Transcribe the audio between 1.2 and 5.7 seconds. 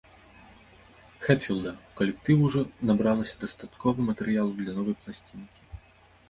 Хэтфілда, у калектыву ўжо набралася дастаткова матэрыялу для новай пласцінкі.